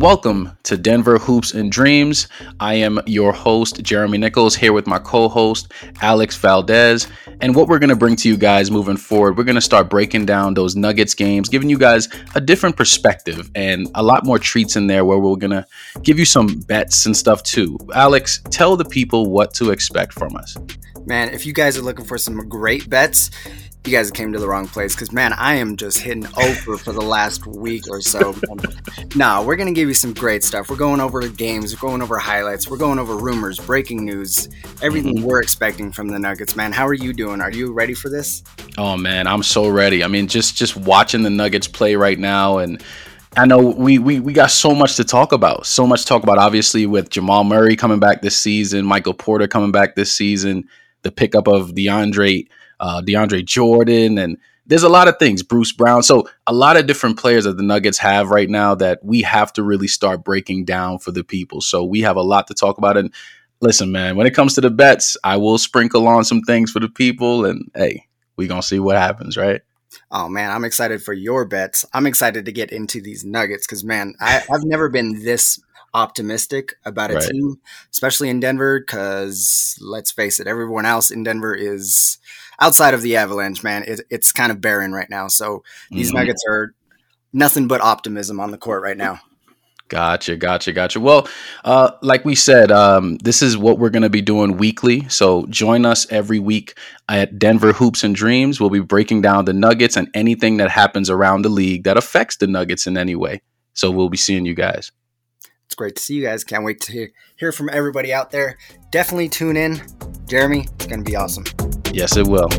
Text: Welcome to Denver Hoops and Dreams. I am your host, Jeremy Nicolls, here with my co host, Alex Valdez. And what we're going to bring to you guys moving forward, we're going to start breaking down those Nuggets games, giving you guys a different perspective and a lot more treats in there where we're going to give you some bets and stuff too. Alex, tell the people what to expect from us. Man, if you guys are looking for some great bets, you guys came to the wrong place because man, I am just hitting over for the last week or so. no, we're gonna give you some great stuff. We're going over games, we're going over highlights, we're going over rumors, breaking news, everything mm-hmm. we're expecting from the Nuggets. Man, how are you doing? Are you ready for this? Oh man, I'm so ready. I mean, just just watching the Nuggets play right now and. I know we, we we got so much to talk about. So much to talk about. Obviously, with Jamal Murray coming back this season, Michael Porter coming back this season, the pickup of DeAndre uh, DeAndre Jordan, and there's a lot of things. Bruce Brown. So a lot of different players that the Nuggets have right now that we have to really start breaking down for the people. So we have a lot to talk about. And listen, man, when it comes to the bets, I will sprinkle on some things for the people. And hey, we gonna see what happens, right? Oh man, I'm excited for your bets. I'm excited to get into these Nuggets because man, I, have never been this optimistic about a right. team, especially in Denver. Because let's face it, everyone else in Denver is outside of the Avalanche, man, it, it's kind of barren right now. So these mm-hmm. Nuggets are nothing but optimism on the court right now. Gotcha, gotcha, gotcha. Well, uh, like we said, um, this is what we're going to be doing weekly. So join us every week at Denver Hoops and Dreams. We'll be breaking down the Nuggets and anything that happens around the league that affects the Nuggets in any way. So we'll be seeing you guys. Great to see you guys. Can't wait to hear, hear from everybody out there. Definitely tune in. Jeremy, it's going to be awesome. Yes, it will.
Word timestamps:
Welcome 0.00 0.56
to 0.62 0.78
Denver 0.78 1.18
Hoops 1.18 1.52
and 1.52 1.70
Dreams. 1.70 2.26
I 2.58 2.72
am 2.74 3.00
your 3.04 3.32
host, 3.32 3.82
Jeremy 3.82 4.16
Nicolls, 4.16 4.56
here 4.56 4.72
with 4.72 4.86
my 4.86 4.98
co 4.98 5.28
host, 5.28 5.72
Alex 6.00 6.38
Valdez. 6.38 7.06
And 7.42 7.54
what 7.54 7.68
we're 7.68 7.78
going 7.78 7.90
to 7.90 7.96
bring 7.96 8.16
to 8.16 8.28
you 8.28 8.38
guys 8.38 8.70
moving 8.70 8.96
forward, 8.96 9.36
we're 9.36 9.44
going 9.44 9.56
to 9.56 9.60
start 9.60 9.90
breaking 9.90 10.24
down 10.24 10.54
those 10.54 10.74
Nuggets 10.74 11.12
games, 11.12 11.50
giving 11.50 11.68
you 11.68 11.76
guys 11.76 12.08
a 12.34 12.40
different 12.40 12.78
perspective 12.78 13.50
and 13.54 13.90
a 13.94 14.02
lot 14.02 14.24
more 14.24 14.38
treats 14.38 14.74
in 14.74 14.86
there 14.86 15.04
where 15.04 15.18
we're 15.18 15.36
going 15.36 15.50
to 15.50 15.66
give 16.02 16.18
you 16.18 16.24
some 16.24 16.60
bets 16.60 17.04
and 17.04 17.14
stuff 17.14 17.42
too. 17.42 17.76
Alex, 17.94 18.40
tell 18.50 18.76
the 18.76 18.86
people 18.86 19.30
what 19.30 19.52
to 19.54 19.70
expect 19.70 20.14
from 20.14 20.34
us. 20.34 20.56
Man, 21.04 21.28
if 21.28 21.44
you 21.44 21.52
guys 21.52 21.76
are 21.76 21.82
looking 21.82 22.06
for 22.06 22.16
some 22.16 22.48
great 22.48 22.88
bets, 22.88 23.30
you 23.86 23.92
guys 23.92 24.10
came 24.10 24.32
to 24.32 24.38
the 24.38 24.46
wrong 24.46 24.68
place 24.68 24.94
because 24.94 25.10
man, 25.10 25.32
I 25.32 25.54
am 25.54 25.76
just 25.76 25.98
hitting 25.98 26.26
over 26.36 26.76
for 26.76 26.92
the 26.92 27.00
last 27.00 27.46
week 27.46 27.84
or 27.88 28.02
so. 28.02 28.34
no, 29.16 29.42
we're 29.42 29.56
gonna 29.56 29.72
give 29.72 29.88
you 29.88 29.94
some 29.94 30.12
great 30.12 30.44
stuff. 30.44 30.68
We're 30.68 30.76
going 30.76 31.00
over 31.00 31.26
games, 31.28 31.74
we're 31.74 31.88
going 31.88 32.02
over 32.02 32.18
highlights, 32.18 32.68
we're 32.68 32.76
going 32.76 32.98
over 32.98 33.16
rumors, 33.16 33.58
breaking 33.58 34.04
news, 34.04 34.48
everything 34.82 35.16
mm-hmm. 35.16 35.26
we're 35.26 35.40
expecting 35.40 35.92
from 35.92 36.08
the 36.08 36.18
Nuggets. 36.18 36.56
Man, 36.56 36.72
how 36.72 36.86
are 36.86 36.94
you 36.94 37.14
doing? 37.14 37.40
Are 37.40 37.50
you 37.50 37.72
ready 37.72 37.94
for 37.94 38.10
this? 38.10 38.42
Oh 38.76 38.98
man, 38.98 39.26
I'm 39.26 39.42
so 39.42 39.68
ready. 39.68 40.04
I 40.04 40.08
mean, 40.08 40.26
just 40.26 40.56
just 40.56 40.76
watching 40.76 41.22
the 41.22 41.30
Nuggets 41.30 41.68
play 41.68 41.96
right 41.96 42.18
now 42.18 42.58
and. 42.58 42.82
I 43.36 43.46
know 43.46 43.58
we, 43.58 44.00
we 44.00 44.18
we 44.18 44.32
got 44.32 44.50
so 44.50 44.74
much 44.74 44.96
to 44.96 45.04
talk 45.04 45.30
about. 45.30 45.64
So 45.64 45.86
much 45.86 46.00
to 46.00 46.06
talk 46.08 46.24
about. 46.24 46.38
Obviously, 46.38 46.84
with 46.84 47.10
Jamal 47.10 47.44
Murray 47.44 47.76
coming 47.76 48.00
back 48.00 48.22
this 48.22 48.36
season, 48.36 48.84
Michael 48.84 49.14
Porter 49.14 49.46
coming 49.46 49.70
back 49.70 49.94
this 49.94 50.12
season, 50.12 50.68
the 51.02 51.12
pickup 51.12 51.46
of 51.46 51.70
DeAndre 51.70 52.48
uh, 52.80 53.02
DeAndre 53.02 53.44
Jordan, 53.44 54.18
and 54.18 54.36
there's 54.66 54.82
a 54.82 54.88
lot 54.88 55.08
of 55.08 55.18
things. 55.18 55.42
Bruce 55.42 55.72
Brown. 55.72 56.02
So 56.02 56.28
a 56.46 56.52
lot 56.52 56.76
of 56.76 56.86
different 56.86 57.18
players 57.18 57.44
that 57.44 57.56
the 57.56 57.62
Nuggets 57.62 57.98
have 57.98 58.30
right 58.30 58.48
now 58.48 58.74
that 58.76 59.04
we 59.04 59.22
have 59.22 59.52
to 59.54 59.62
really 59.62 59.88
start 59.88 60.24
breaking 60.24 60.64
down 60.64 60.98
for 60.98 61.10
the 61.10 61.24
people. 61.24 61.60
So 61.60 61.84
we 61.84 62.00
have 62.02 62.16
a 62.16 62.22
lot 62.22 62.46
to 62.48 62.54
talk 62.54 62.78
about. 62.78 62.96
And 62.96 63.12
listen, 63.60 63.92
man, 63.92 64.16
when 64.16 64.26
it 64.26 64.34
comes 64.34 64.54
to 64.54 64.60
the 64.60 64.70
bets, 64.70 65.16
I 65.24 65.36
will 65.36 65.58
sprinkle 65.58 66.06
on 66.08 66.24
some 66.24 66.42
things 66.42 66.70
for 66.70 66.80
the 66.80 66.88
people. 66.88 67.44
And 67.44 67.70
hey, 67.74 68.06
we 68.36 68.46
gonna 68.46 68.62
see 68.62 68.80
what 68.80 68.96
happens, 68.96 69.36
right? 69.36 69.60
Oh 70.10 70.28
man, 70.28 70.50
I'm 70.50 70.64
excited 70.64 71.02
for 71.02 71.12
your 71.12 71.44
bets. 71.44 71.84
I'm 71.92 72.06
excited 72.06 72.44
to 72.44 72.52
get 72.52 72.70
into 72.70 73.00
these 73.00 73.24
Nuggets 73.24 73.66
because 73.66 73.84
man, 73.84 74.14
I, 74.20 74.42
have 74.48 74.64
never 74.64 74.88
been 74.88 75.24
this 75.24 75.60
optimistic 75.94 76.74
about 76.84 77.10
a 77.10 77.14
right. 77.14 77.28
team, 77.30 77.56
especially 77.90 78.28
in 78.28 78.40
Denver. 78.40 78.80
Because 78.80 79.78
let's 79.80 80.10
face 80.10 80.40
it, 80.40 80.46
everyone 80.46 80.86
else 80.86 81.10
in 81.10 81.22
Denver 81.22 81.54
is 81.54 82.18
outside 82.60 82.94
of 82.94 83.02
the 83.02 83.16
Avalanche, 83.16 83.62
man, 83.62 83.84
it, 83.86 84.00
it's 84.10 84.32
kind 84.32 84.52
of 84.52 84.60
barren 84.60 84.92
right 84.92 85.10
now. 85.10 85.28
So 85.28 85.64
these 85.90 86.08
mm-hmm. 86.08 86.18
Nuggets 86.18 86.44
are 86.48 86.74
nothing 87.32 87.66
but 87.66 87.80
optimism 87.80 88.38
on 88.38 88.50
the 88.50 88.58
court 88.58 88.82
right 88.82 88.96
now. 88.96 89.20
Gotcha, 89.88 90.36
gotcha, 90.36 90.72
gotcha. 90.72 91.00
Well, 91.00 91.26
uh, 91.64 91.90
like 92.00 92.24
we 92.24 92.36
said, 92.36 92.70
um, 92.70 93.16
this 93.18 93.42
is 93.42 93.58
what 93.58 93.80
we're 93.80 93.90
going 93.90 94.04
to 94.04 94.10
be 94.10 94.22
doing 94.22 94.56
weekly. 94.56 95.08
So 95.08 95.46
join 95.46 95.84
us 95.84 96.06
every 96.12 96.38
week 96.38 96.78
at 97.08 97.40
Denver 97.40 97.72
Hoops 97.72 98.04
and 98.04 98.14
Dreams. 98.14 98.60
We'll 98.60 98.70
be 98.70 98.78
breaking 98.78 99.22
down 99.22 99.46
the 99.46 99.52
Nuggets 99.52 99.96
and 99.96 100.08
anything 100.14 100.58
that 100.58 100.70
happens 100.70 101.10
around 101.10 101.42
the 101.42 101.48
league 101.48 101.84
that 101.84 101.96
affects 101.96 102.36
the 102.36 102.46
Nuggets 102.46 102.86
in 102.86 102.96
any 102.96 103.16
way. 103.16 103.42
So 103.72 103.90
we'll 103.90 104.10
be 104.10 104.16
seeing 104.16 104.46
you 104.46 104.54
guys. 104.54 104.92
Great 105.80 105.96
to 105.96 106.02
see 106.02 106.16
you 106.16 106.24
guys. 106.24 106.44
Can't 106.44 106.62
wait 106.62 106.78
to 106.82 106.92
hear, 106.92 107.10
hear 107.36 107.52
from 107.52 107.70
everybody 107.72 108.12
out 108.12 108.30
there. 108.30 108.58
Definitely 108.90 109.30
tune 109.30 109.56
in. 109.56 109.80
Jeremy, 110.26 110.66
it's 110.74 110.84
going 110.84 111.02
to 111.02 111.10
be 111.10 111.16
awesome. 111.16 111.44
Yes, 111.90 112.18
it 112.18 112.26
will. 112.26 112.50